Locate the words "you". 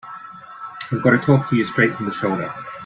1.55-1.63